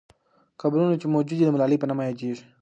قبرونه 0.61 0.95
چې 1.01 1.07
موجود 1.13 1.37
دي، 1.39 1.45
د 1.45 1.51
ملالۍ 1.55 1.77
په 1.79 1.87
نامه 1.89 2.03
یادیږي. 2.05 2.43